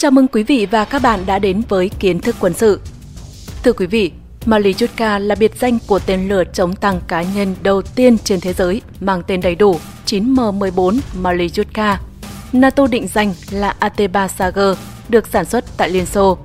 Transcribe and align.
Chào 0.00 0.10
mừng 0.10 0.28
quý 0.28 0.42
vị 0.42 0.66
và 0.70 0.84
các 0.84 1.02
bạn 1.02 1.20
đã 1.26 1.38
đến 1.38 1.62
với 1.68 1.90
kiến 1.98 2.20
thức 2.20 2.36
quân 2.40 2.54
sự. 2.54 2.80
Thưa 3.64 3.72
quý 3.72 3.86
vị, 3.86 4.12
Malichutka 4.46 5.18
là 5.18 5.34
biệt 5.34 5.52
danh 5.60 5.78
của 5.86 5.98
tên 5.98 6.28
lửa 6.28 6.44
chống 6.52 6.76
tăng 6.76 7.00
cá 7.08 7.22
nhân 7.22 7.54
đầu 7.62 7.82
tiên 7.82 8.18
trên 8.18 8.40
thế 8.40 8.52
giới 8.52 8.82
mang 9.00 9.22
tên 9.26 9.40
đầy 9.40 9.54
đủ 9.54 9.78
9M14 10.06 10.98
Malichutka. 11.20 12.00
NATO 12.52 12.86
định 12.86 13.08
danh 13.08 13.34
là 13.50 13.74
AT-3 13.80 14.28
Sager, 14.28 14.78
được 15.08 15.26
sản 15.26 15.44
xuất 15.44 15.64
tại 15.76 15.90
Liên 15.90 16.06
Xô. 16.06 16.38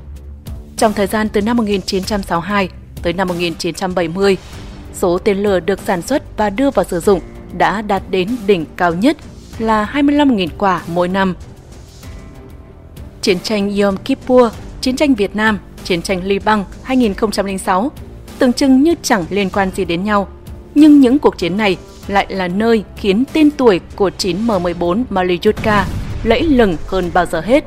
Trong 0.77 0.93
thời 0.93 1.07
gian 1.07 1.29
từ 1.29 1.41
năm 1.41 1.57
1962 1.57 2.69
tới 3.03 3.13
năm 3.13 3.27
1970, 3.27 4.37
số 4.93 5.17
tên 5.17 5.37
lửa 5.37 5.59
được 5.59 5.79
sản 5.79 6.01
xuất 6.01 6.37
và 6.37 6.49
đưa 6.49 6.69
vào 6.69 6.85
sử 6.85 6.99
dụng 6.99 7.19
đã 7.57 7.81
đạt 7.81 8.03
đến 8.09 8.35
đỉnh 8.47 8.65
cao 8.77 8.93
nhất 8.93 9.17
là 9.59 9.91
25.000 9.93 10.47
quả 10.57 10.81
mỗi 10.87 11.07
năm. 11.07 11.35
Chiến 13.23 13.39
tranh 13.39 13.77
Yom 13.77 13.97
Kippur, 13.97 14.53
chiến 14.81 14.95
tranh 14.95 15.13
Việt 15.15 15.35
Nam, 15.35 15.59
chiến 15.83 16.01
tranh 16.01 16.23
Liban 16.23 16.63
2006 16.83 17.91
tưởng 18.39 18.53
chừng 18.53 18.83
như 18.83 18.95
chẳng 19.01 19.25
liên 19.29 19.49
quan 19.49 19.71
gì 19.75 19.85
đến 19.85 20.03
nhau. 20.03 20.27
Nhưng 20.75 20.99
những 20.99 21.19
cuộc 21.19 21.37
chiến 21.37 21.57
này 21.57 21.77
lại 22.07 22.25
là 22.29 22.47
nơi 22.47 22.83
khiến 22.97 23.23
tên 23.33 23.51
tuổi 23.51 23.79
của 23.95 24.09
9M14 24.17 25.03
Malyutka 25.09 25.85
lẫy 26.23 26.43
lừng 26.43 26.77
hơn 26.87 27.11
bao 27.13 27.25
giờ 27.25 27.41
hết. 27.41 27.63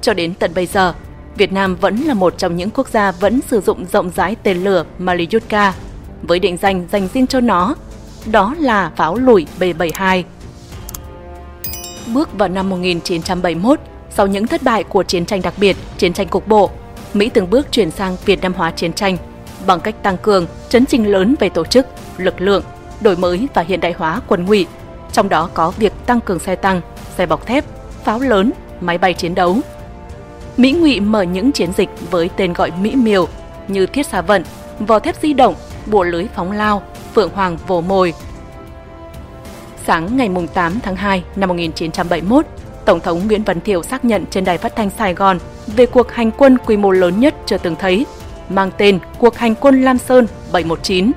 Cho 0.00 0.14
đến 0.14 0.34
tận 0.34 0.50
bây 0.54 0.66
giờ, 0.66 0.94
Việt 1.36 1.52
Nam 1.52 1.76
vẫn 1.76 1.96
là 1.96 2.14
một 2.14 2.34
trong 2.38 2.56
những 2.56 2.70
quốc 2.70 2.88
gia 2.88 3.12
vẫn 3.12 3.40
sử 3.50 3.60
dụng 3.60 3.86
rộng 3.92 4.10
rãi 4.16 4.36
tên 4.42 4.64
lửa 4.64 4.84
Malyutka 4.98 5.74
với 6.22 6.38
định 6.38 6.56
danh 6.56 6.86
dành 6.92 7.08
riêng 7.14 7.26
cho 7.26 7.40
nó, 7.40 7.74
đó 8.26 8.54
là 8.58 8.92
pháo 8.96 9.16
lùi 9.16 9.46
B-72. 9.60 10.22
Bước 12.14 12.38
vào 12.38 12.48
năm 12.48 12.68
1971, 12.68 13.80
sau 14.14 14.26
những 14.26 14.46
thất 14.46 14.62
bại 14.62 14.84
của 14.84 15.02
chiến 15.02 15.26
tranh 15.26 15.42
đặc 15.42 15.54
biệt, 15.56 15.76
chiến 15.98 16.12
tranh 16.12 16.28
cục 16.28 16.48
bộ, 16.48 16.70
Mỹ 17.14 17.30
từng 17.34 17.50
bước 17.50 17.72
chuyển 17.72 17.90
sang 17.90 18.16
Việt 18.24 18.42
Nam 18.42 18.54
hóa 18.54 18.70
chiến 18.70 18.92
tranh 18.92 19.16
bằng 19.66 19.80
cách 19.80 20.02
tăng 20.02 20.16
cường, 20.16 20.46
chấn 20.68 20.86
trình 20.86 21.10
lớn 21.12 21.34
về 21.40 21.48
tổ 21.48 21.64
chức, 21.64 21.86
lực 22.18 22.40
lượng, 22.40 22.64
đổi 23.00 23.16
mới 23.16 23.48
và 23.54 23.62
hiện 23.62 23.80
đại 23.80 23.92
hóa 23.92 24.20
quân 24.26 24.44
ngụy, 24.44 24.66
trong 25.12 25.28
đó 25.28 25.50
có 25.54 25.70
việc 25.70 25.92
tăng 26.06 26.20
cường 26.20 26.38
xe 26.38 26.54
tăng, 26.56 26.80
xe 27.16 27.26
bọc 27.26 27.46
thép, 27.46 27.64
pháo 28.04 28.20
lớn, 28.20 28.52
máy 28.80 28.98
bay 28.98 29.14
chiến 29.14 29.34
đấu. 29.34 29.56
Mỹ 30.56 30.72
ngụy 30.72 31.00
mở 31.00 31.22
những 31.22 31.52
chiến 31.52 31.72
dịch 31.76 31.88
với 32.10 32.30
tên 32.36 32.52
gọi 32.52 32.72
Mỹ 32.80 32.94
miều 32.94 33.28
như 33.68 33.86
thiết 33.86 34.06
xà 34.06 34.22
vận, 34.22 34.44
vò 34.78 34.98
thép 34.98 35.16
di 35.22 35.32
động, 35.32 35.54
bùa 35.86 36.02
lưới 36.04 36.26
phóng 36.34 36.52
lao, 36.52 36.82
phượng 37.14 37.30
hoàng 37.34 37.56
vồ 37.66 37.80
mồi. 37.80 38.14
Sáng 39.86 40.16
ngày 40.16 40.30
8 40.54 40.80
tháng 40.80 40.96
2 40.96 41.24
năm 41.36 41.48
1971, 41.48 42.46
Tổng 42.84 43.00
thống 43.00 43.26
Nguyễn 43.26 43.42
Văn 43.42 43.60
Thiệu 43.60 43.82
xác 43.82 44.04
nhận 44.04 44.24
trên 44.30 44.44
đài 44.44 44.58
phát 44.58 44.76
thanh 44.76 44.90
Sài 44.90 45.14
Gòn 45.14 45.38
về 45.66 45.86
cuộc 45.86 46.12
hành 46.12 46.30
quân 46.30 46.58
quy 46.66 46.76
mô 46.76 46.90
lớn 46.90 47.20
nhất 47.20 47.34
chưa 47.46 47.58
từng 47.58 47.76
thấy, 47.76 48.06
mang 48.48 48.70
tên 48.78 48.98
Cuộc 49.18 49.36
hành 49.36 49.54
quân 49.54 49.82
Lam 49.82 49.98
Sơn 49.98 50.26
719. 50.52 51.12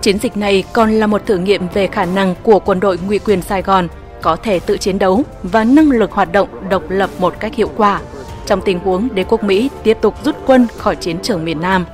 Chiến 0.00 0.18
dịch 0.18 0.36
này 0.36 0.64
còn 0.72 0.92
là 0.92 1.06
một 1.06 1.26
thử 1.26 1.38
nghiệm 1.38 1.68
về 1.68 1.86
khả 1.86 2.04
năng 2.04 2.34
của 2.42 2.58
quân 2.58 2.80
đội 2.80 2.98
ngụy 3.06 3.18
quyền 3.18 3.42
Sài 3.42 3.62
Gòn 3.62 3.88
có 4.22 4.36
thể 4.36 4.60
tự 4.60 4.76
chiến 4.76 4.98
đấu 4.98 5.22
và 5.42 5.64
năng 5.64 5.90
lực 5.90 6.12
hoạt 6.12 6.32
động 6.32 6.48
độc 6.68 6.82
lập 6.88 7.10
một 7.18 7.34
cách 7.40 7.54
hiệu 7.54 7.70
quả 7.76 8.00
trong 8.46 8.60
tình 8.60 8.78
huống 8.78 9.08
đế 9.14 9.24
quốc 9.24 9.44
Mỹ 9.44 9.70
tiếp 9.82 9.98
tục 10.00 10.14
rút 10.24 10.36
quân 10.46 10.66
khỏi 10.78 10.96
chiến 10.96 11.18
trường 11.22 11.44
miền 11.44 11.60
Nam. 11.60 11.86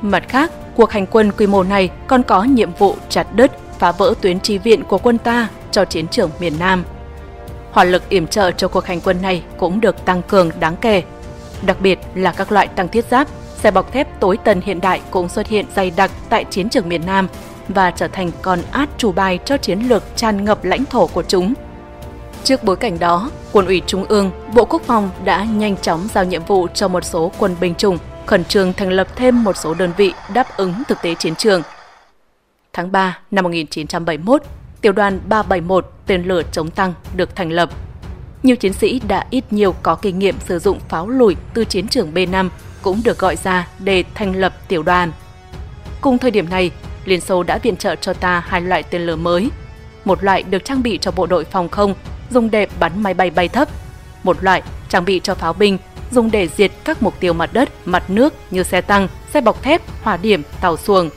Mặt 0.00 0.24
khác, 0.28 0.52
cuộc 0.76 0.90
hành 0.90 1.06
quân 1.06 1.32
quy 1.38 1.46
mô 1.46 1.62
này 1.62 1.90
còn 2.06 2.22
có 2.22 2.44
nhiệm 2.44 2.72
vụ 2.78 2.96
chặt 3.08 3.26
đứt, 3.34 3.50
phá 3.78 3.92
vỡ 3.92 4.14
tuyến 4.20 4.40
chi 4.40 4.58
viện 4.58 4.84
của 4.84 4.98
quân 4.98 5.18
ta 5.18 5.48
cho 5.70 5.84
chiến 5.84 6.06
trường 6.08 6.30
miền 6.40 6.52
Nam– 6.58 6.84
hỏa 7.76 7.84
lực 7.84 8.08
yểm 8.08 8.26
trợ 8.26 8.50
cho 8.50 8.68
cuộc 8.68 8.84
hành 8.84 9.00
quân 9.00 9.22
này 9.22 9.42
cũng 9.56 9.80
được 9.80 10.04
tăng 10.04 10.22
cường 10.22 10.50
đáng 10.60 10.76
kể. 10.80 11.02
Đặc 11.66 11.80
biệt 11.80 11.98
là 12.14 12.32
các 12.32 12.52
loại 12.52 12.66
tăng 12.66 12.88
thiết 12.88 13.04
giáp, 13.10 13.28
xe 13.56 13.70
bọc 13.70 13.92
thép 13.92 14.20
tối 14.20 14.38
tân 14.44 14.60
hiện 14.60 14.80
đại 14.80 15.00
cũng 15.10 15.28
xuất 15.28 15.46
hiện 15.46 15.66
dày 15.76 15.90
đặc 15.90 16.10
tại 16.28 16.44
chiến 16.44 16.68
trường 16.68 16.88
miền 16.88 17.06
Nam 17.06 17.28
và 17.68 17.90
trở 17.90 18.08
thành 18.08 18.30
con 18.42 18.58
át 18.70 18.88
chủ 18.98 19.12
bài 19.12 19.38
cho 19.44 19.56
chiến 19.56 19.80
lược 19.80 20.02
tràn 20.16 20.44
ngập 20.44 20.64
lãnh 20.64 20.84
thổ 20.84 21.06
của 21.06 21.22
chúng. 21.22 21.54
Trước 22.44 22.64
bối 22.64 22.76
cảnh 22.76 22.98
đó, 22.98 23.30
Quân 23.52 23.66
ủy 23.66 23.82
Trung 23.86 24.04
ương, 24.04 24.30
Bộ 24.54 24.64
Quốc 24.64 24.82
phòng 24.82 25.10
đã 25.24 25.44
nhanh 25.44 25.76
chóng 25.76 26.08
giao 26.14 26.24
nhiệm 26.24 26.44
vụ 26.44 26.66
cho 26.74 26.88
một 26.88 27.04
số 27.04 27.32
quân 27.38 27.56
binh 27.60 27.74
chủng 27.74 27.98
khẩn 28.26 28.44
trương 28.44 28.72
thành 28.72 28.90
lập 28.90 29.08
thêm 29.16 29.44
một 29.44 29.56
số 29.56 29.74
đơn 29.74 29.92
vị 29.96 30.12
đáp 30.34 30.56
ứng 30.56 30.72
thực 30.88 31.02
tế 31.02 31.14
chiến 31.14 31.34
trường. 31.34 31.62
Tháng 32.72 32.92
3 32.92 33.18
năm 33.30 33.42
1971, 33.42 34.42
tiểu 34.86 34.92
đoàn 34.92 35.20
371 35.28 35.92
tên 36.06 36.24
lửa 36.24 36.42
chống 36.52 36.70
tăng 36.70 36.94
được 37.16 37.36
thành 37.36 37.52
lập. 37.52 37.70
Nhiều 38.42 38.56
chiến 38.56 38.72
sĩ 38.72 39.00
đã 39.08 39.26
ít 39.30 39.44
nhiều 39.52 39.74
có 39.82 39.94
kinh 39.94 40.18
nghiệm 40.18 40.34
sử 40.48 40.58
dụng 40.58 40.78
pháo 40.88 41.08
lùi 41.08 41.36
từ 41.54 41.64
chiến 41.64 41.88
trường 41.88 42.14
B5 42.14 42.48
cũng 42.82 43.00
được 43.04 43.18
gọi 43.18 43.36
ra 43.36 43.68
để 43.78 44.04
thành 44.14 44.36
lập 44.36 44.68
tiểu 44.68 44.82
đoàn. 44.82 45.12
Cùng 46.00 46.18
thời 46.18 46.30
điểm 46.30 46.50
này, 46.50 46.70
Liên 47.04 47.20
Xô 47.20 47.42
đã 47.42 47.58
viện 47.58 47.76
trợ 47.76 47.96
cho 47.96 48.12
ta 48.12 48.44
hai 48.46 48.60
loại 48.60 48.82
tên 48.82 49.02
lửa 49.02 49.16
mới. 49.16 49.50
Một 50.04 50.24
loại 50.24 50.42
được 50.42 50.64
trang 50.64 50.82
bị 50.82 50.98
cho 51.00 51.10
bộ 51.10 51.26
đội 51.26 51.44
phòng 51.44 51.68
không, 51.68 51.94
dùng 52.30 52.50
để 52.50 52.66
bắn 52.80 53.02
máy 53.02 53.14
bay 53.14 53.30
bay 53.30 53.48
thấp. 53.48 53.68
Một 54.22 54.44
loại 54.44 54.62
trang 54.88 55.04
bị 55.04 55.20
cho 55.24 55.34
pháo 55.34 55.52
binh, 55.52 55.78
dùng 56.10 56.30
để 56.30 56.48
diệt 56.56 56.70
các 56.84 57.02
mục 57.02 57.20
tiêu 57.20 57.32
mặt 57.32 57.50
đất, 57.52 57.68
mặt 57.84 58.10
nước 58.10 58.34
như 58.50 58.62
xe 58.62 58.80
tăng, 58.80 59.08
xe 59.34 59.40
bọc 59.40 59.62
thép, 59.62 59.82
hỏa 60.02 60.16
điểm, 60.16 60.42
tàu 60.60 60.76
xuồng. 60.76 61.10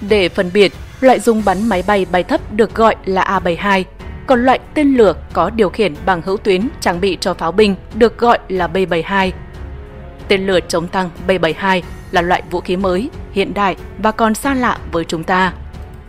Để 0.00 0.28
phân 0.28 0.50
biệt, 0.52 0.72
Loại 1.00 1.20
dùng 1.20 1.42
bắn 1.44 1.68
máy 1.68 1.84
bay 1.86 2.06
bay 2.12 2.22
thấp 2.22 2.52
được 2.52 2.74
gọi 2.74 2.96
là 3.04 3.22
A-72, 3.22 3.84
còn 4.26 4.44
loại 4.44 4.58
tên 4.74 4.94
lửa 4.94 5.14
có 5.32 5.50
điều 5.50 5.70
khiển 5.70 5.94
bằng 6.06 6.22
hữu 6.22 6.36
tuyến 6.36 6.68
trang 6.80 7.00
bị 7.00 7.18
cho 7.20 7.34
pháo 7.34 7.52
binh 7.52 7.74
được 7.94 8.18
gọi 8.18 8.38
là 8.48 8.66
B-72. 8.66 9.30
Tên 10.28 10.46
lửa 10.46 10.58
chống 10.68 10.88
tăng 10.88 11.10
B-72 11.26 11.82
là 12.10 12.22
loại 12.22 12.42
vũ 12.50 12.60
khí 12.60 12.76
mới, 12.76 13.10
hiện 13.32 13.54
đại 13.54 13.76
và 13.98 14.12
còn 14.12 14.34
xa 14.34 14.54
lạ 14.54 14.78
với 14.92 15.04
chúng 15.04 15.24
ta. 15.24 15.52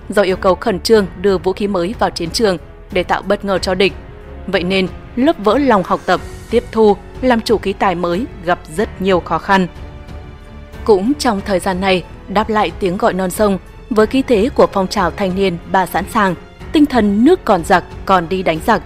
Do 0.09 0.21
yêu 0.21 0.37
cầu 0.37 0.55
khẩn 0.55 0.79
trương 0.79 1.07
đưa 1.21 1.37
vũ 1.37 1.53
khí 1.53 1.67
mới 1.67 1.95
vào 1.99 2.09
chiến 2.09 2.29
trường 2.29 2.57
để 2.91 3.03
tạo 3.03 3.21
bất 3.21 3.45
ngờ 3.45 3.57
cho 3.57 3.75
địch, 3.75 3.93
vậy 4.47 4.63
nên 4.63 4.87
lớp 5.15 5.35
vỡ 5.37 5.57
lòng 5.57 5.83
học 5.85 5.99
tập, 6.05 6.21
tiếp 6.49 6.63
thu, 6.71 6.97
làm 7.21 7.41
chủ 7.41 7.57
khí 7.57 7.73
tài 7.73 7.95
mới 7.95 8.25
gặp 8.45 8.59
rất 8.75 9.01
nhiều 9.01 9.19
khó 9.19 9.37
khăn. 9.37 9.67
Cũng 10.83 11.13
trong 11.19 11.41
thời 11.45 11.59
gian 11.59 11.81
này, 11.81 12.03
đáp 12.27 12.49
lại 12.49 12.71
tiếng 12.79 12.97
gọi 12.97 13.13
non 13.13 13.29
sông, 13.29 13.57
với 13.89 14.07
khí 14.07 14.21
thế 14.21 14.49
của 14.55 14.67
phong 14.73 14.87
trào 14.87 15.11
thanh 15.11 15.35
niên 15.35 15.57
ba 15.71 15.85
sẵn 15.85 16.05
sàng, 16.13 16.35
tinh 16.71 16.85
thần 16.85 17.25
nước 17.25 17.45
còn 17.45 17.63
giặc 17.65 17.83
còn 18.05 18.29
đi 18.29 18.43
đánh 18.43 18.59
giặc. 18.65 18.81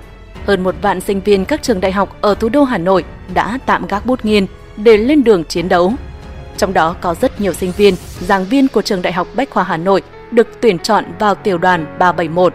Hơn 0.45 0.63
một 0.63 0.75
vạn 0.81 1.01
sinh 1.01 1.22
viên 1.22 1.45
các 1.45 1.63
trường 1.63 1.81
đại 1.81 1.91
học 1.91 2.17
ở 2.22 2.35
thủ 2.35 2.50
đô 2.50 2.63
Hà 2.63 2.78
Nội 2.78 3.03
đã 3.34 3.59
tạm 3.66 3.88
gác 3.88 4.06
bút 4.06 4.25
nghiên 4.25 4.45
để 4.78 4.97
lên 4.97 5.23
đường 5.23 5.44
chiến 5.44 5.69
đấu. 5.69 5.94
Trong 6.57 6.73
đó 6.73 6.95
có 7.01 7.16
rất 7.22 7.41
nhiều 7.41 7.53
sinh 7.53 7.72
viên, 7.72 7.95
giảng 8.19 8.45
viên 8.45 8.67
của 8.67 8.81
trường 8.81 9.01
Đại 9.01 9.13
học 9.13 9.28
Bách 9.35 9.50
khoa 9.50 9.63
Hà 9.63 9.78
Nội 9.78 10.01
được 10.31 10.47
tuyển 10.62 10.79
chọn 10.79 11.06
vào 11.19 11.35
tiểu 11.35 11.57
đoàn 11.57 11.85
371. 12.00 12.53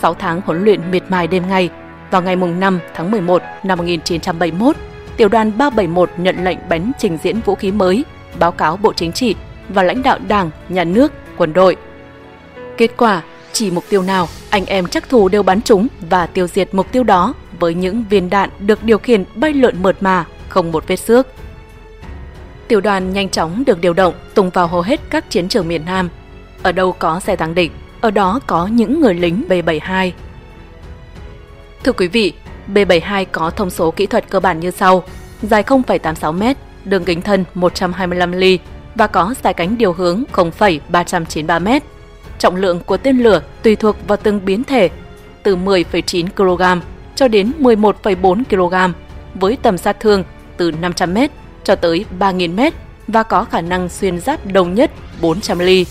6 0.00 0.14
tháng 0.14 0.40
huấn 0.44 0.64
luyện 0.64 0.90
miệt 0.90 1.02
mài 1.08 1.26
đêm 1.26 1.48
ngày, 1.48 1.70
vào 2.10 2.22
ngày 2.22 2.36
5 2.36 2.80
tháng 2.94 3.10
11 3.10 3.42
năm 3.62 3.78
1971, 3.78 4.76
tiểu 5.16 5.28
đoàn 5.28 5.52
371 5.58 6.10
nhận 6.16 6.44
lệnh 6.44 6.58
bắn 6.68 6.92
trình 6.98 7.18
diễn 7.22 7.40
vũ 7.40 7.54
khí 7.54 7.72
mới, 7.72 8.04
báo 8.38 8.52
cáo 8.52 8.76
Bộ 8.76 8.92
Chính 8.92 9.12
trị 9.12 9.34
và 9.68 9.82
lãnh 9.82 10.02
đạo 10.02 10.18
Đảng, 10.28 10.50
Nhà 10.68 10.84
nước, 10.84 11.12
quân 11.36 11.52
đội. 11.52 11.76
Kết 12.76 12.90
quả, 12.96 13.22
chỉ 13.52 13.70
mục 13.70 13.84
tiêu 13.88 14.02
nào, 14.02 14.28
anh 14.50 14.66
em 14.66 14.86
chắc 14.86 15.08
thù 15.08 15.28
đều 15.28 15.42
bắn 15.42 15.62
trúng 15.62 15.86
và 16.10 16.26
tiêu 16.26 16.46
diệt 16.46 16.74
mục 16.74 16.92
tiêu 16.92 17.04
đó 17.04 17.34
với 17.60 17.74
những 17.74 18.04
viên 18.10 18.30
đạn 18.30 18.50
được 18.58 18.84
điều 18.84 18.98
khiển 18.98 19.24
bay 19.34 19.52
lượn 19.52 19.82
mượt 19.82 19.96
mà, 20.00 20.24
không 20.48 20.72
một 20.72 20.84
vết 20.86 20.96
xước. 20.96 21.26
Tiểu 22.68 22.80
đoàn 22.80 23.12
nhanh 23.12 23.28
chóng 23.28 23.64
được 23.66 23.80
điều 23.80 23.92
động 23.92 24.14
tung 24.34 24.50
vào 24.50 24.66
hầu 24.66 24.82
hết 24.82 25.00
các 25.10 25.30
chiến 25.30 25.48
trường 25.48 25.68
miền 25.68 25.84
Nam. 25.84 26.08
Ở 26.62 26.72
đâu 26.72 26.92
có 26.92 27.20
xe 27.20 27.36
tăng 27.36 27.54
địch, 27.54 27.72
ở 28.00 28.10
đó 28.10 28.40
có 28.46 28.66
những 28.66 29.00
người 29.00 29.14
lính 29.14 29.44
B-72. 29.48 30.10
Thưa 31.84 31.92
quý 31.92 32.08
vị, 32.08 32.32
B-72 32.74 33.24
có 33.32 33.50
thông 33.50 33.70
số 33.70 33.90
kỹ 33.90 34.06
thuật 34.06 34.30
cơ 34.30 34.40
bản 34.40 34.60
như 34.60 34.70
sau. 34.70 35.02
Dài 35.42 35.62
0,86m, 35.62 36.54
đường 36.84 37.04
kính 37.04 37.22
thân 37.22 37.44
125 37.54 38.32
ly, 38.32 38.58
và 38.96 39.06
có 39.06 39.34
dài 39.42 39.54
cánh 39.54 39.78
điều 39.78 39.92
hướng 39.92 40.24
0,393 40.32 41.58
m. 41.58 41.68
Trọng 42.38 42.56
lượng 42.56 42.80
của 42.80 42.96
tên 42.96 43.18
lửa 43.18 43.42
tùy 43.62 43.76
thuộc 43.76 43.96
vào 44.08 44.18
từng 44.22 44.44
biến 44.44 44.64
thể, 44.64 44.90
từ 45.42 45.56
10,9 45.56 46.26
kg 46.36 46.82
cho 47.14 47.28
đến 47.28 47.52
11,4 47.60 48.42
kg, 48.44 48.94
với 49.34 49.58
tầm 49.62 49.78
sát 49.78 50.00
thương 50.00 50.24
từ 50.56 50.70
500 50.70 51.14
m 51.14 51.18
cho 51.64 51.76
tới 51.76 52.04
3.000 52.18 52.70
m 52.70 52.74
và 53.08 53.22
có 53.22 53.44
khả 53.44 53.60
năng 53.60 53.88
xuyên 53.88 54.20
giáp 54.20 54.46
đồng 54.46 54.74
nhất 54.74 54.90
400 55.20 55.58
ly. 55.58 55.86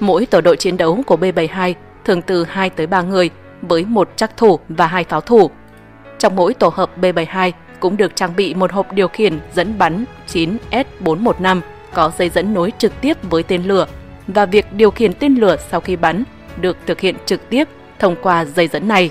Mỗi 0.00 0.26
tổ 0.26 0.40
đội 0.40 0.56
chiến 0.56 0.76
đấu 0.76 1.02
của 1.06 1.16
B-72 1.16 1.74
thường 2.04 2.22
từ 2.22 2.44
2 2.44 2.70
tới 2.70 2.86
3 2.86 3.02
người 3.02 3.30
với 3.62 3.84
một 3.84 4.10
chắc 4.16 4.36
thủ 4.36 4.58
và 4.68 4.86
hai 4.86 5.04
pháo 5.04 5.20
thủ. 5.20 5.50
Trong 6.18 6.36
mỗi 6.36 6.54
tổ 6.54 6.68
hợp 6.68 6.90
B-72 7.00 7.52
cũng 7.80 7.96
được 7.96 8.16
trang 8.16 8.36
bị 8.36 8.54
một 8.54 8.72
hộp 8.72 8.92
điều 8.92 9.08
khiển 9.08 9.40
dẫn 9.54 9.78
bắn 9.78 10.04
9S415 10.28 11.60
có 11.94 12.12
dây 12.18 12.28
dẫn 12.28 12.54
nối 12.54 12.72
trực 12.78 13.00
tiếp 13.00 13.16
với 13.30 13.42
tên 13.42 13.62
lửa 13.62 13.86
và 14.26 14.46
việc 14.46 14.72
điều 14.72 14.90
khiển 14.90 15.12
tên 15.12 15.34
lửa 15.34 15.56
sau 15.70 15.80
khi 15.80 15.96
bắn 15.96 16.24
được 16.60 16.76
thực 16.86 17.00
hiện 17.00 17.16
trực 17.26 17.50
tiếp 17.50 17.68
thông 17.98 18.16
qua 18.22 18.44
dây 18.44 18.68
dẫn 18.68 18.88
này. 18.88 19.10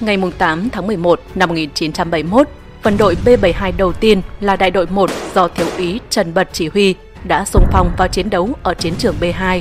Ngày 0.00 0.18
8 0.38 0.68
tháng 0.70 0.86
11 0.86 1.20
năm 1.34 1.48
1971, 1.48 2.48
phần 2.82 2.96
đội 2.96 3.16
B-72 3.24 3.72
đầu 3.76 3.92
tiên 3.92 4.22
là 4.40 4.56
đại 4.56 4.70
đội 4.70 4.86
1 4.86 5.10
do 5.34 5.48
Thiếu 5.48 5.66
úy 5.76 6.00
Trần 6.10 6.34
Bật 6.34 6.48
chỉ 6.52 6.68
huy 6.68 6.94
đã 7.24 7.44
xung 7.44 7.64
phong 7.72 7.90
vào 7.98 8.08
chiến 8.08 8.30
đấu 8.30 8.50
ở 8.62 8.74
chiến 8.74 8.94
trường 8.98 9.14
B2. 9.20 9.60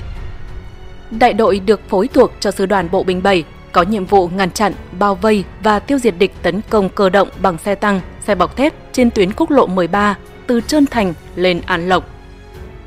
Đại 1.12 1.34
đội 1.34 1.60
được 1.60 1.90
phối 1.90 2.08
thuộc 2.08 2.32
cho 2.40 2.52
sư 2.52 2.66
đoàn 2.66 2.88
bộ 2.92 3.04
binh 3.04 3.24
7 3.24 3.44
có 3.72 3.82
nhiệm 3.82 4.06
vụ 4.06 4.28
ngăn 4.28 4.52
chặn, 4.52 4.74
bao 5.00 5.16
vây 5.16 5.44
và 5.64 5.80
tiêu 5.80 6.00
diệt 6.00 6.14
địch 6.20 6.34
tấn 6.42 6.62
công 6.70 6.90
cơ 6.90 7.10
động 7.10 7.30
bằng 7.42 7.58
xe 7.58 7.76
tăng, 7.76 8.02
xe 8.26 8.36
bọc 8.36 8.56
thép 8.56 8.74
trên 8.92 9.12
tuyến 9.12 9.34
quốc 9.34 9.52
lộ 9.52 9.68
13 9.68 10.16
từ 10.48 10.62
Trơn 10.62 10.86
Thành 10.86 11.14
lên 11.36 11.62
An 11.66 11.90
Lộc. 11.90 12.10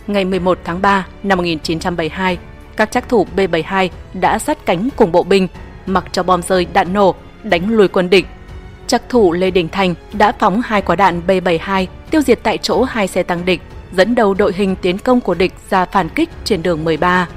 Ngày 0.07 0.25
11 0.25 0.59
tháng 0.65 0.83
3 0.83 1.07
năm 1.23 1.39
1972, 1.39 2.39
các 2.77 2.91
chắc 2.93 3.09
thủ 3.09 3.27
B-72 3.37 3.89
đã 4.15 4.39
sát 4.39 4.67
cánh 4.67 4.89
cùng 4.97 5.13
bộ 5.13 5.23
binh, 5.23 5.49
mặc 5.87 6.05
cho 6.13 6.23
bom 6.23 6.43
rơi 6.43 6.67
đạn 6.73 6.93
nổ, 6.93 7.15
đánh 7.43 7.71
lùi 7.71 7.89
quân 7.89 8.11
địch. 8.11 8.27
Chắc 8.87 9.03
thủ 9.09 9.33
Lê 9.33 9.51
Đình 9.51 9.69
Thành 9.69 9.95
đã 10.13 10.33
phóng 10.39 10.63
hai 10.65 10.83
quả 10.83 10.97
đạn 10.97 11.23
B-72 11.27 11.87
tiêu 12.11 12.23
diệt 12.23 12.41
tại 12.43 12.59
chỗ 12.59 12.83
hai 12.83 13.09
xe 13.09 13.23
tăng 13.23 13.45
địch, 13.45 13.61
dẫn 13.93 14.15
đầu 14.15 14.35
đội 14.35 14.53
hình 14.57 14.77
tiến 14.77 14.99
công 14.99 15.21
của 15.21 15.35
địch 15.35 15.53
ra 15.71 15.85
phản 15.85 16.09
kích 16.09 16.31
trên 16.45 16.63
đường 16.63 16.85
13. 16.85 17.29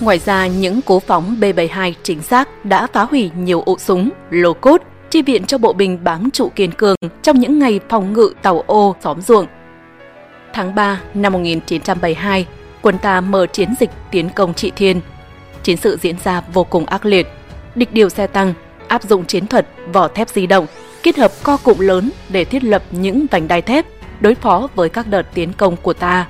Ngoài 0.00 0.18
ra, 0.18 0.46
những 0.46 0.80
cố 0.82 1.00
phóng 1.00 1.36
B-72 1.40 1.92
chính 2.02 2.22
xác 2.22 2.64
đã 2.64 2.86
phá 2.92 3.02
hủy 3.02 3.30
nhiều 3.36 3.62
ụ 3.66 3.78
súng, 3.78 4.10
lô 4.30 4.52
cốt, 4.52 4.82
chi 5.10 5.22
viện 5.22 5.44
cho 5.44 5.58
bộ 5.58 5.72
binh 5.72 6.04
bám 6.04 6.30
trụ 6.30 6.48
kiên 6.54 6.72
cường 6.72 6.96
trong 7.22 7.40
những 7.40 7.58
ngày 7.58 7.80
phòng 7.88 8.12
ngự 8.12 8.32
tàu 8.42 8.60
ô 8.66 8.96
xóm 9.00 9.20
ruộng. 9.20 9.46
Tháng 10.52 10.74
3 10.74 11.00
năm 11.14 11.32
1972, 11.32 12.46
quân 12.82 12.98
ta 12.98 13.20
mở 13.20 13.46
chiến 13.46 13.74
dịch 13.80 13.90
tiến 14.10 14.28
công 14.34 14.54
Trị 14.54 14.72
Thiên. 14.76 15.00
Chiến 15.62 15.76
sự 15.76 15.98
diễn 16.02 16.16
ra 16.24 16.42
vô 16.52 16.64
cùng 16.64 16.86
ác 16.86 17.06
liệt. 17.06 17.26
Địch 17.74 17.92
điều 17.92 18.08
xe 18.08 18.26
tăng, 18.26 18.54
áp 18.88 19.02
dụng 19.02 19.24
chiến 19.24 19.46
thuật 19.46 19.66
vỏ 19.92 20.08
thép 20.08 20.28
di 20.28 20.46
động, 20.46 20.66
kết 21.02 21.16
hợp 21.16 21.32
co 21.42 21.56
cụm 21.56 21.78
lớn 21.78 22.10
để 22.28 22.44
thiết 22.44 22.64
lập 22.64 22.82
những 22.90 23.26
vành 23.30 23.48
đai 23.48 23.62
thép 23.62 23.86
đối 24.20 24.34
phó 24.34 24.68
với 24.74 24.88
các 24.88 25.06
đợt 25.06 25.22
tiến 25.34 25.52
công 25.52 25.76
của 25.76 25.92
ta. 25.92 26.26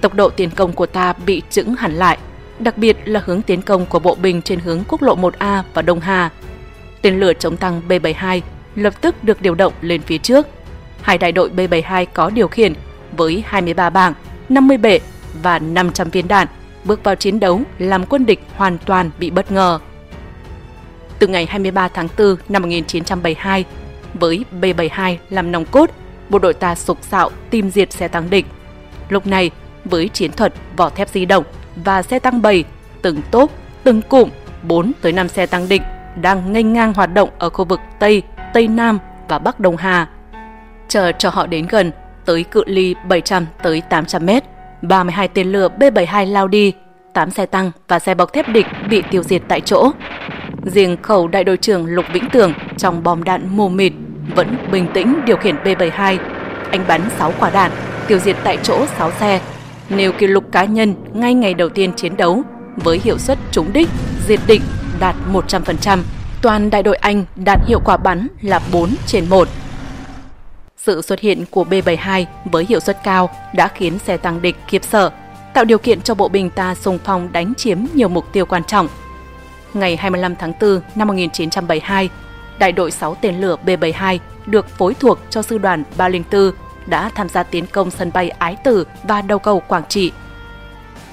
Tốc 0.00 0.14
độ 0.14 0.30
tiến 0.30 0.50
công 0.50 0.72
của 0.72 0.86
ta 0.86 1.12
bị 1.26 1.42
chững 1.50 1.74
hẳn 1.74 1.92
lại– 1.92 2.18
đặc 2.60 2.78
biệt 2.78 2.96
là 3.04 3.22
hướng 3.24 3.42
tiến 3.42 3.62
công 3.62 3.86
của 3.86 3.98
bộ 3.98 4.14
binh 4.14 4.42
trên 4.42 4.58
hướng 4.58 4.82
quốc 4.88 5.02
lộ 5.02 5.16
1A 5.16 5.62
và 5.74 5.82
Đông 5.82 6.00
Hà. 6.00 6.30
Tên 7.02 7.20
lửa 7.20 7.32
chống 7.32 7.56
tăng 7.56 7.80
B-72 7.88 8.40
lập 8.76 8.94
tức 9.00 9.24
được 9.24 9.42
điều 9.42 9.54
động 9.54 9.72
lên 9.80 10.00
phía 10.02 10.18
trước. 10.18 10.46
Hai 11.02 11.18
đại 11.18 11.32
đội 11.32 11.50
B-72 11.50 12.06
có 12.14 12.30
điều 12.30 12.48
khiển 12.48 12.72
với 13.16 13.44
23 13.46 13.90
bảng, 13.90 14.14
50 14.48 14.76
bệ 14.76 15.00
và 15.42 15.58
500 15.58 16.10
viên 16.10 16.28
đạn 16.28 16.48
bước 16.84 17.04
vào 17.04 17.14
chiến 17.14 17.40
đấu 17.40 17.60
làm 17.78 18.06
quân 18.06 18.26
địch 18.26 18.40
hoàn 18.56 18.78
toàn 18.78 19.10
bị 19.18 19.30
bất 19.30 19.52
ngờ. 19.52 19.78
Từ 21.18 21.26
ngày 21.26 21.46
23 21.46 21.88
tháng 21.88 22.08
4 22.18 22.36
năm 22.48 22.62
1972, 22.62 23.64
với 24.14 24.44
B-72 24.60 25.16
làm 25.30 25.52
nòng 25.52 25.64
cốt, 25.64 25.90
bộ 26.28 26.38
đội 26.38 26.54
ta 26.54 26.74
sục 26.74 26.98
sạo 27.02 27.30
tìm 27.50 27.70
diệt 27.70 27.92
xe 27.92 28.08
tăng 28.08 28.30
địch. 28.30 28.46
Lúc 29.08 29.26
này, 29.26 29.50
với 29.84 30.08
chiến 30.08 30.32
thuật 30.32 30.54
vỏ 30.76 30.90
thép 30.90 31.08
di 31.08 31.24
động 31.24 31.44
và 31.84 32.02
xe 32.02 32.18
tăng 32.18 32.42
bầy, 32.42 32.64
từng 33.02 33.20
tốp, 33.30 33.50
từng 33.84 34.02
cụm, 34.02 34.30
4 34.62 34.92
tới 35.02 35.12
5 35.12 35.28
xe 35.28 35.46
tăng 35.46 35.68
địch 35.68 35.82
đang 36.16 36.52
nghênh 36.52 36.72
ngang 36.72 36.94
hoạt 36.94 37.14
động 37.14 37.28
ở 37.38 37.50
khu 37.50 37.64
vực 37.64 37.80
Tây, 37.98 38.22
Tây 38.52 38.68
Nam 38.68 38.98
và 39.28 39.38
Bắc 39.38 39.60
Đông 39.60 39.76
Hà. 39.76 40.08
Chờ 40.88 41.12
cho 41.12 41.30
họ 41.30 41.46
đến 41.46 41.66
gần, 41.66 41.92
tới 42.24 42.44
cự 42.44 42.64
ly 42.66 42.94
700 43.08 43.46
tới 43.62 43.80
800 43.80 44.26
mét, 44.26 44.44
32 44.82 45.28
tên 45.28 45.52
lửa 45.52 45.68
B-72 45.78 46.32
lao 46.32 46.48
đi, 46.48 46.72
8 47.12 47.30
xe 47.30 47.46
tăng 47.46 47.70
và 47.88 47.98
xe 47.98 48.14
bọc 48.14 48.32
thép 48.32 48.48
địch 48.48 48.66
bị 48.90 49.02
tiêu 49.10 49.22
diệt 49.22 49.42
tại 49.48 49.60
chỗ. 49.60 49.90
Riêng 50.64 50.96
khẩu 51.02 51.28
đại 51.28 51.44
đội 51.44 51.56
trưởng 51.56 51.86
Lục 51.86 52.04
Vĩnh 52.12 52.30
Tường 52.30 52.52
trong 52.76 53.02
bom 53.02 53.24
đạn 53.24 53.56
mù 53.56 53.68
mịt 53.68 53.92
vẫn 54.34 54.56
bình 54.72 54.86
tĩnh 54.94 55.20
điều 55.26 55.36
khiển 55.36 55.56
B-72. 55.64 56.18
Anh 56.70 56.84
bắn 56.88 57.00
6 57.18 57.32
quả 57.38 57.50
đạn, 57.50 57.70
tiêu 58.06 58.18
diệt 58.18 58.36
tại 58.44 58.58
chỗ 58.62 58.86
6 58.86 59.10
xe 59.10 59.40
nêu 59.90 60.12
kỷ 60.12 60.26
lục 60.26 60.44
cá 60.52 60.64
nhân 60.64 60.94
ngay 61.12 61.34
ngày 61.34 61.54
đầu 61.54 61.68
tiên 61.68 61.92
chiến 61.96 62.16
đấu 62.16 62.42
với 62.76 63.00
hiệu 63.04 63.18
suất 63.18 63.38
trúng 63.50 63.72
đích, 63.72 63.88
diệt 64.26 64.40
địch 64.46 64.62
đạt 65.00 65.16
100%. 65.32 65.98
Toàn 66.42 66.70
đại 66.70 66.82
đội 66.82 66.96
Anh 66.96 67.24
đạt 67.36 67.60
hiệu 67.66 67.80
quả 67.84 67.96
bắn 67.96 68.28
là 68.42 68.60
4 68.72 68.94
trên 69.06 69.28
1. 69.28 69.48
Sự 70.76 71.02
xuất 71.02 71.20
hiện 71.20 71.44
của 71.50 71.64
B-72 71.64 72.24
với 72.44 72.66
hiệu 72.68 72.80
suất 72.80 72.98
cao 73.04 73.30
đã 73.54 73.68
khiến 73.68 73.98
xe 73.98 74.16
tăng 74.16 74.42
địch 74.42 74.56
khiếp 74.68 74.84
sợ, 74.84 75.10
tạo 75.54 75.64
điều 75.64 75.78
kiện 75.78 76.00
cho 76.00 76.14
bộ 76.14 76.28
binh 76.28 76.50
ta 76.50 76.74
xung 76.74 76.98
phong 77.04 77.32
đánh 77.32 77.54
chiếm 77.54 77.78
nhiều 77.94 78.08
mục 78.08 78.32
tiêu 78.32 78.46
quan 78.46 78.64
trọng. 78.64 78.88
Ngày 79.74 79.96
25 79.96 80.36
tháng 80.36 80.52
4 80.60 80.80
năm 80.94 81.08
1972, 81.08 82.08
đại 82.58 82.72
đội 82.72 82.90
6 82.90 83.14
tên 83.14 83.40
lửa 83.40 83.56
B-72 83.66 84.18
được 84.46 84.68
phối 84.68 84.94
thuộc 84.94 85.18
cho 85.30 85.42
sư 85.42 85.58
đoàn 85.58 85.84
304 85.96 86.52
đã 86.86 87.10
tham 87.14 87.28
gia 87.28 87.42
tiến 87.42 87.66
công 87.66 87.90
sân 87.90 88.10
bay 88.14 88.30
Ái 88.30 88.56
Tử 88.64 88.86
và 89.02 89.22
đầu 89.22 89.38
cầu 89.38 89.60
Quảng 89.68 89.84
Trị. 89.88 90.12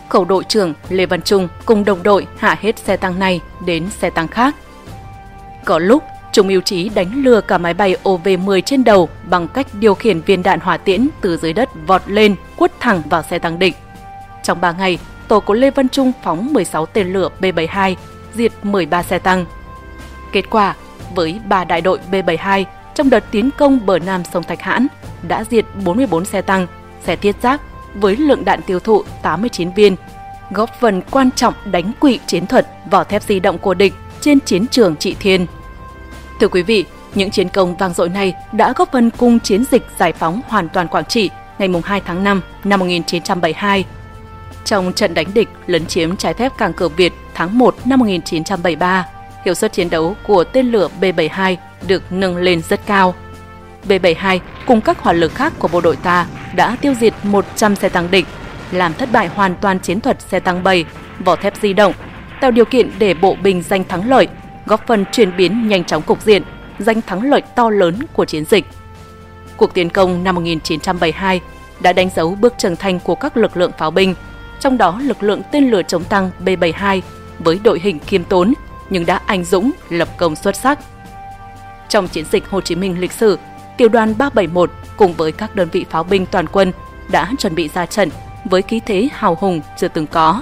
Khẩu 0.09 0.25
đội 0.25 0.43
trưởng 0.43 0.73
Lê 0.89 1.05
Văn 1.05 1.21
Trung 1.21 1.47
cùng 1.65 1.85
đồng 1.85 2.03
đội 2.03 2.27
hạ 2.37 2.57
hết 2.61 2.79
xe 2.79 2.97
tăng 2.97 3.19
này 3.19 3.41
đến 3.65 3.89
xe 3.89 4.09
tăng 4.09 4.27
khác. 4.27 4.55
Có 5.65 5.79
lúc, 5.79 6.03
Trung 6.31 6.47
yêu 6.47 6.61
trí 6.61 6.89
đánh 6.89 7.23
lừa 7.23 7.41
cả 7.41 7.57
máy 7.57 7.73
bay 7.73 7.95
OV-10 8.03 8.61
trên 8.61 8.83
đầu 8.83 9.09
bằng 9.29 9.47
cách 9.47 9.67
điều 9.73 9.93
khiển 9.93 10.21
viên 10.21 10.43
đạn 10.43 10.59
hỏa 10.59 10.77
tiễn 10.77 11.07
từ 11.21 11.37
dưới 11.37 11.53
đất 11.53 11.69
vọt 11.87 12.01
lên, 12.07 12.35
quất 12.55 12.71
thẳng 12.79 13.01
vào 13.09 13.23
xe 13.23 13.39
tăng 13.39 13.59
địch. 13.59 13.75
Trong 14.43 14.61
3 14.61 14.71
ngày, 14.71 14.99
tổ 15.27 15.39
của 15.39 15.53
Lê 15.53 15.71
Văn 15.71 15.89
Trung 15.89 16.11
phóng 16.23 16.53
16 16.53 16.85
tên 16.85 17.13
lửa 17.13 17.29
B-72, 17.39 17.95
diệt 18.33 18.51
13 18.63 19.03
xe 19.03 19.19
tăng. 19.19 19.45
Kết 20.31 20.49
quả, 20.49 20.75
với 21.15 21.39
3 21.47 21.63
đại 21.63 21.81
đội 21.81 21.99
B-72 22.11 22.65
trong 22.95 23.09
đợt 23.09 23.23
tiến 23.31 23.49
công 23.57 23.85
bờ 23.85 23.99
nam 23.99 24.23
sông 24.33 24.43
Thạch 24.43 24.61
Hãn, 24.61 24.87
đã 25.27 25.43
diệt 25.43 25.65
44 25.83 26.25
xe 26.25 26.41
tăng, 26.41 26.67
xe 27.03 27.15
thiết 27.15 27.35
giáp 27.41 27.61
với 27.99 28.15
lượng 28.15 28.45
đạn 28.45 28.61
tiêu 28.61 28.79
thụ 28.79 29.03
89 29.21 29.71
viên, 29.71 29.95
góp 30.51 30.79
phần 30.79 31.01
quan 31.11 31.31
trọng 31.31 31.53
đánh 31.65 31.91
quỵ 31.99 32.19
chiến 32.27 32.47
thuật 32.47 32.67
vỏ 32.91 33.03
thép 33.03 33.23
di 33.23 33.39
động 33.39 33.57
của 33.57 33.73
địch 33.73 33.93
trên 34.21 34.39
chiến 34.39 34.67
trường 34.67 34.95
Trị 34.95 35.15
Thiên. 35.19 35.45
Thưa 36.39 36.47
quý 36.47 36.61
vị, 36.61 36.85
những 37.15 37.31
chiến 37.31 37.49
công 37.49 37.77
vang 37.77 37.93
dội 37.93 38.09
này 38.09 38.33
đã 38.51 38.73
góp 38.75 38.91
phần 38.91 39.09
cùng 39.17 39.39
chiến 39.39 39.63
dịch 39.71 39.83
giải 39.99 40.13
phóng 40.13 40.41
hoàn 40.47 40.69
toàn 40.69 40.87
Quảng 40.87 41.05
Trị 41.05 41.29
ngày 41.57 41.69
2 41.83 42.01
tháng 42.05 42.23
5 42.23 42.41
năm 42.63 42.79
1972. 42.79 43.85
Trong 44.65 44.93
trận 44.93 45.13
đánh 45.13 45.27
địch 45.33 45.49
lấn 45.67 45.85
chiếm 45.85 46.15
trái 46.15 46.33
phép 46.33 46.51
cảng 46.57 46.73
cửa 46.73 46.89
Việt 46.89 47.13
tháng 47.33 47.57
1 47.57 47.75
năm 47.85 47.99
1973, 47.99 49.05
hiệu 49.45 49.53
suất 49.53 49.73
chiến 49.73 49.89
đấu 49.89 50.15
của 50.27 50.43
tên 50.43 50.71
lửa 50.71 50.89
B-72 51.01 51.55
được 51.87 52.03
nâng 52.09 52.37
lên 52.37 52.61
rất 52.69 52.85
cao– 52.85 53.15
B-72 53.87 54.39
cùng 54.65 54.81
các 54.81 54.99
hỏa 54.99 55.13
lực 55.13 55.35
khác 55.35 55.53
của 55.59 55.67
bộ 55.67 55.81
đội 55.81 55.95
ta 55.95 56.27
đã 56.55 56.77
tiêu 56.81 56.93
diệt 56.99 57.13
100 57.23 57.75
xe 57.75 57.89
tăng 57.89 58.11
địch, 58.11 58.25
làm 58.71 58.93
thất 58.93 59.11
bại 59.11 59.27
hoàn 59.27 59.55
toàn 59.55 59.79
chiến 59.79 60.01
thuật 60.01 60.21
xe 60.21 60.39
tăng 60.39 60.63
7, 60.63 60.85
vỏ 61.19 61.35
thép 61.35 61.53
di 61.61 61.73
động, 61.73 61.93
tạo 62.41 62.51
điều 62.51 62.65
kiện 62.65 62.91
để 62.99 63.13
bộ 63.13 63.35
binh 63.43 63.61
giành 63.61 63.83
thắng 63.83 64.09
lợi, 64.09 64.27
góp 64.65 64.87
phần 64.87 65.05
chuyển 65.11 65.37
biến 65.37 65.67
nhanh 65.67 65.83
chóng 65.83 66.01
cục 66.01 66.21
diện, 66.21 66.43
giành 66.79 67.01
thắng 67.01 67.21
lợi 67.21 67.41
to 67.55 67.69
lớn 67.69 67.99
của 68.13 68.25
chiến 68.25 68.45
dịch. 68.45 68.65
Cuộc 69.57 69.73
tiến 69.73 69.89
công 69.89 70.23
năm 70.23 70.35
1972 70.35 71.41
đã 71.79 71.93
đánh 71.93 72.09
dấu 72.15 72.37
bước 72.41 72.53
trưởng 72.57 72.75
thành 72.75 72.99
của 72.99 73.15
các 73.15 73.37
lực 73.37 73.57
lượng 73.57 73.71
pháo 73.77 73.91
binh, 73.91 74.15
trong 74.59 74.77
đó 74.77 74.99
lực 75.03 75.23
lượng 75.23 75.41
tên 75.51 75.69
lửa 75.71 75.81
chống 75.87 76.03
tăng 76.03 76.31
B-72 76.45 77.01
với 77.39 77.59
đội 77.63 77.79
hình 77.79 77.99
kiêm 77.99 78.23
tốn 78.23 78.53
nhưng 78.89 79.05
đã 79.05 79.21
anh 79.25 79.43
dũng 79.43 79.71
lập 79.89 80.07
công 80.17 80.35
xuất 80.35 80.55
sắc. 80.55 80.79
Trong 81.89 82.07
chiến 82.07 82.25
dịch 82.31 82.49
Hồ 82.49 82.61
Chí 82.61 82.75
Minh 82.75 82.99
lịch 82.99 83.11
sử, 83.11 83.37
tiểu 83.77 83.89
đoàn 83.89 84.13
371 84.17 84.71
cùng 84.97 85.13
với 85.13 85.31
các 85.31 85.55
đơn 85.55 85.69
vị 85.71 85.85
pháo 85.89 86.03
binh 86.03 86.25
toàn 86.25 86.47
quân 86.47 86.71
đã 87.11 87.31
chuẩn 87.37 87.55
bị 87.55 87.69
ra 87.73 87.85
trận 87.85 88.09
với 88.45 88.61
khí 88.61 88.81
thế 88.85 89.09
hào 89.13 89.37
hùng 89.39 89.61
chưa 89.77 89.87
từng 89.87 90.07
có. 90.07 90.41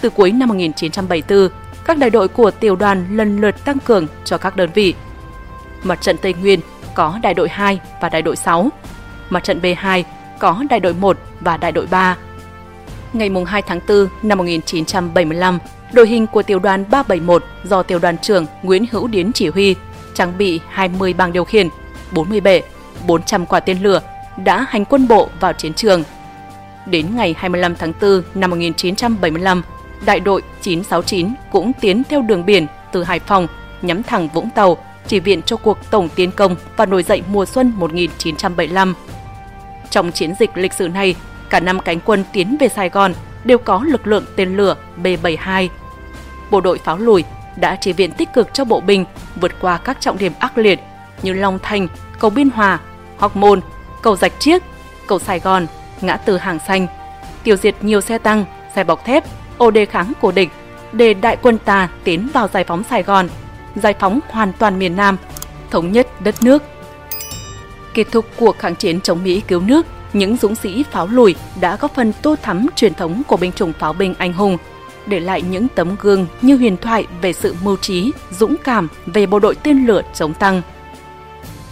Từ 0.00 0.10
cuối 0.10 0.32
năm 0.32 0.48
1974, 0.48 1.48
các 1.84 1.98
đại 1.98 2.10
đội 2.10 2.28
của 2.28 2.50
tiểu 2.50 2.76
đoàn 2.76 3.16
lần 3.16 3.40
lượt 3.40 3.64
tăng 3.64 3.78
cường 3.78 4.06
cho 4.24 4.38
các 4.38 4.56
đơn 4.56 4.70
vị. 4.74 4.94
Mặt 5.82 6.00
trận 6.00 6.16
Tây 6.16 6.34
Nguyên 6.34 6.60
có 6.94 7.18
đại 7.22 7.34
đội 7.34 7.48
2 7.48 7.80
và 8.00 8.08
đại 8.08 8.22
đội 8.22 8.36
6. 8.36 8.68
Mặt 9.30 9.44
trận 9.44 9.60
B2 9.60 10.02
có 10.38 10.64
đại 10.70 10.80
đội 10.80 10.94
1 10.94 11.18
và 11.40 11.56
đại 11.56 11.72
đội 11.72 11.86
3. 11.86 12.16
Ngày 13.12 13.30
2 13.46 13.62
tháng 13.62 13.80
4 13.88 14.08
năm 14.22 14.38
1975, 14.38 15.58
đội 15.92 16.08
hình 16.08 16.26
của 16.26 16.42
tiểu 16.42 16.58
đoàn 16.58 16.84
371 16.90 17.44
do 17.64 17.82
tiểu 17.82 17.98
đoàn 17.98 18.18
trưởng 18.18 18.46
Nguyễn 18.62 18.86
Hữu 18.90 19.06
Điến 19.06 19.32
chỉ 19.32 19.48
huy, 19.48 19.76
trang 20.14 20.38
bị 20.38 20.60
20 20.68 21.12
băng 21.12 21.32
điều 21.32 21.44
khiển, 21.44 21.68
40 22.12 22.40
bệ, 22.40 22.62
400 23.06 23.46
quả 23.46 23.60
tên 23.60 23.82
lửa 23.82 24.00
đã 24.36 24.66
hành 24.68 24.84
quân 24.84 25.08
bộ 25.08 25.28
vào 25.40 25.52
chiến 25.52 25.74
trường. 25.74 26.02
Đến 26.86 27.16
ngày 27.16 27.34
25 27.38 27.76
tháng 27.76 27.92
4 28.00 28.22
năm 28.34 28.50
1975, 28.50 29.62
đại 30.04 30.20
đội 30.20 30.42
969 30.62 31.34
cũng 31.50 31.72
tiến 31.80 32.02
theo 32.08 32.22
đường 32.22 32.46
biển 32.46 32.66
từ 32.92 33.02
Hải 33.02 33.20
Phòng 33.20 33.46
nhắm 33.82 34.02
thẳng 34.02 34.28
Vũng 34.28 34.50
Tàu 34.54 34.76
chỉ 35.06 35.20
viện 35.20 35.42
cho 35.42 35.56
cuộc 35.56 35.90
tổng 35.90 36.08
tiến 36.14 36.30
công 36.32 36.56
và 36.76 36.86
nổi 36.86 37.02
dậy 37.02 37.22
mùa 37.32 37.46
xuân 37.46 37.72
1975. 37.76 38.94
Trong 39.90 40.12
chiến 40.12 40.34
dịch 40.38 40.50
lịch 40.54 40.72
sử 40.72 40.88
này, 40.88 41.14
cả 41.50 41.60
năm 41.60 41.80
cánh 41.80 42.00
quân 42.00 42.24
tiến 42.32 42.56
về 42.60 42.68
Sài 42.68 42.88
Gòn 42.88 43.14
đều 43.44 43.58
có 43.58 43.84
lực 43.86 44.06
lượng 44.06 44.24
tên 44.36 44.56
lửa 44.56 44.76
B-72. 45.02 45.68
Bộ 46.50 46.60
đội 46.60 46.78
pháo 46.78 46.98
lùi 46.98 47.24
đã 47.56 47.76
chỉ 47.80 47.92
viện 47.92 48.12
tích 48.12 48.32
cực 48.32 48.54
cho 48.54 48.64
bộ 48.64 48.80
binh 48.80 49.04
vượt 49.36 49.52
qua 49.60 49.78
các 49.78 50.00
trọng 50.00 50.18
điểm 50.18 50.32
ác 50.38 50.58
liệt 50.58 50.80
như 51.22 51.32
Long 51.32 51.58
Thành, 51.62 51.88
cầu 52.18 52.30
Biên 52.30 52.50
Hòa, 52.50 52.78
Hóc 53.18 53.36
Môn, 53.36 53.60
cầu 54.02 54.16
Dạch 54.16 54.40
Chiếc, 54.40 54.62
cầu 55.06 55.18
Sài 55.18 55.40
Gòn, 55.40 55.66
ngã 56.00 56.16
tư 56.16 56.36
Hàng 56.36 56.58
Xanh, 56.66 56.86
tiêu 57.42 57.56
diệt 57.56 57.74
nhiều 57.80 58.00
xe 58.00 58.18
tăng, 58.18 58.44
xe 58.74 58.84
bọc 58.84 59.04
thép, 59.04 59.24
ô 59.58 59.70
đề 59.70 59.86
kháng 59.86 60.12
của 60.20 60.32
địch 60.32 60.48
để 60.92 61.14
đại 61.14 61.36
quân 61.42 61.58
ta 61.58 61.88
tiến 62.04 62.28
vào 62.34 62.48
giải 62.48 62.64
phóng 62.64 62.82
Sài 62.90 63.02
Gòn, 63.02 63.28
giải 63.74 63.94
phóng 64.00 64.20
hoàn 64.30 64.52
toàn 64.52 64.78
miền 64.78 64.96
Nam, 64.96 65.16
thống 65.70 65.92
nhất 65.92 66.06
đất 66.20 66.34
nước. 66.42 66.62
Kết 67.94 68.06
thúc 68.12 68.24
cuộc 68.36 68.58
kháng 68.58 68.74
chiến 68.74 69.00
chống 69.00 69.24
Mỹ 69.24 69.42
cứu 69.48 69.60
nước, 69.60 69.86
những 70.12 70.36
dũng 70.36 70.54
sĩ 70.54 70.84
pháo 70.90 71.06
lùi 71.06 71.34
đã 71.60 71.76
góp 71.76 71.94
phần 71.94 72.12
tô 72.22 72.36
thắm 72.42 72.66
truyền 72.76 72.94
thống 72.94 73.22
của 73.26 73.36
binh 73.36 73.52
chủng 73.52 73.72
pháo 73.72 73.92
binh 73.92 74.14
anh 74.18 74.32
hùng, 74.32 74.58
để 75.06 75.20
lại 75.20 75.42
những 75.42 75.66
tấm 75.74 75.96
gương 76.00 76.26
như 76.42 76.56
huyền 76.56 76.76
thoại 76.76 77.06
về 77.22 77.32
sự 77.32 77.54
mưu 77.64 77.76
trí, 77.76 78.12
dũng 78.38 78.56
cảm 78.64 78.88
về 79.06 79.26
bộ 79.26 79.38
đội 79.38 79.54
tên 79.54 79.86
lửa 79.86 80.02
chống 80.14 80.34
tăng. 80.34 80.62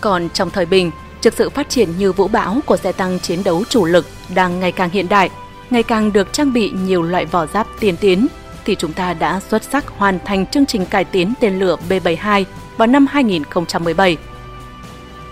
Còn 0.01 0.29
trong 0.35 0.51
thời 0.51 0.67
bình, 0.67 0.91
trước 1.21 1.35
sự 1.35 1.51
phát 1.51 1.69
triển 1.69 1.99
như 1.99 2.13
vũ 2.13 2.29
bão 2.29 2.61
của 2.67 2.77
xe 2.77 2.93
tăng 2.93 3.19
chiến 3.19 3.45
đấu 3.45 3.65
chủ 3.69 3.85
lực 3.85 4.07
đang 4.35 4.61
ngày 4.61 4.73
càng 4.73 4.91
hiện 4.91 5.09
đại, 5.09 5.31
ngày 5.71 5.83
càng 5.83 6.13
được 6.13 6.33
trang 6.33 6.53
bị 6.53 6.71
nhiều 6.71 7.03
loại 7.03 7.27
vỏ 7.27 7.47
giáp 7.47 7.67
tiên 7.81 7.97
tiến, 8.01 8.27
thì 8.65 8.75
chúng 8.75 8.93
ta 8.93 9.15
đã 9.15 9.41
xuất 9.41 9.63
sắc 9.63 9.85
hoàn 9.89 10.19
thành 10.25 10.47
chương 10.47 10.67
trình 10.67 10.87
cải 10.87 11.05
tiến 11.05 11.35
tên 11.41 11.59
lửa 11.59 11.77
B-72 11.89 12.45
vào 12.77 12.87
năm 12.87 13.07
2017. 13.11 14.17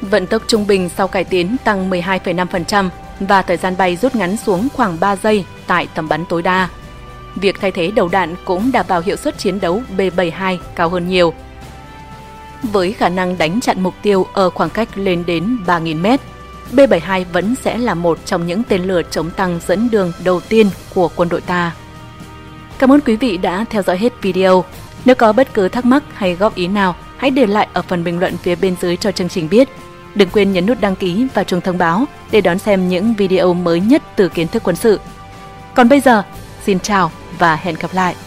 Vận 0.01 0.27
tốc 0.27 0.43
trung 0.47 0.67
bình 0.67 0.89
sau 0.97 1.09
cải 1.09 1.25
tiến 1.25 1.57
tăng 1.65 1.91
12,5% 1.91 2.89
và 3.21 3.43
thời 3.43 3.57
gian 3.57 3.77
bay 3.77 3.97
rút 3.97 4.15
ngắn 4.15 4.37
xuống 4.37 4.69
khoảng 4.75 5.01
3 5.01 5.17
giây 5.17 5.45
tại 5.67 5.89
tầm 5.95 6.09
bắn 6.09 6.25
tối 6.29 6.43
đa. 6.43 6.69
Việc 7.35 7.57
thay 7.61 7.71
thế 7.71 7.91
đầu 7.91 8.09
đạn 8.09 8.35
cũng 8.45 8.73
đảm 8.73 8.87
bảo 8.89 9.01
hiệu 9.01 9.17
suất 9.17 9.39
chiến 9.39 9.61
đấu 9.61 9.83
B-72 9.97 10.59
cao 10.75 10.89
hơn 10.89 11.09
nhiều. 11.09 11.35
Với 12.73 12.93
khả 12.93 13.09
năng 13.09 13.39
đánh 13.39 13.61
chặn 13.61 13.83
mục 13.83 13.95
tiêu 14.03 14.27
ở 14.33 14.51
khoảng 14.51 14.71
cách 14.71 14.89
lên 14.95 15.25
đến 15.27 15.59
3.000 15.67 16.01
mét, 16.01 16.21
B-72 16.73 17.25
vẫn 17.33 17.55
sẽ 17.65 17.79
là 17.79 17.95
một 17.95 18.19
trong 18.25 18.47
những 18.47 18.63
tên 18.69 18.83
lửa 18.83 19.03
chống 19.11 19.31
tăng 19.31 19.61
dẫn 19.67 19.91
đường 19.91 20.13
đầu 20.25 20.41
tiên 20.41 20.71
của 20.95 21.11
quân 21.17 21.29
đội 21.29 21.41
ta. 21.41 21.73
Cảm 22.79 22.93
ơn 22.93 23.01
quý 23.01 23.17
vị 23.17 23.37
đã 23.37 23.65
theo 23.71 23.83
dõi 23.83 23.99
hết 23.99 24.13
video. 24.23 24.65
Nếu 25.05 25.15
có 25.15 25.33
bất 25.33 25.55
cứ 25.55 25.69
thắc 25.69 25.85
mắc 25.85 26.03
hay 26.15 26.35
góp 26.35 26.55
ý 26.55 26.69
nào, 26.69 26.95
hãy 27.17 27.31
để 27.31 27.47
lại 27.47 27.69
ở 27.73 27.83
phần 27.83 28.05
bình 28.05 28.19
luận 28.19 28.37
phía 28.37 28.55
bên 28.55 28.77
dưới 28.81 28.97
cho 28.97 29.13
chương 29.13 29.29
trình 29.29 29.49
biết. 29.49 29.69
Đừng 30.15 30.29
quên 30.31 30.53
nhấn 30.53 30.67
nút 30.67 30.81
đăng 30.81 30.97
ký 30.97 31.27
và 31.35 31.45
chuông 31.45 31.61
thông 31.61 31.79
báo 31.79 32.05
để 32.31 32.41
đón 32.41 32.59
xem 32.59 32.89
những 32.89 33.15
video 33.15 33.55
mới 33.55 33.81
nhất 33.81 34.03
từ 34.17 34.29
kiến 34.29 34.49
thức 34.49 34.63
quân 34.63 34.77
sự. 34.77 35.01
Còn 35.75 35.89
bây 35.89 36.01
giờ, 36.01 36.23
xin 36.65 36.81
chào 36.81 37.11
và 37.39 37.57
hẹn 37.57 37.75
gặp 37.81 37.95
lại! 37.95 38.26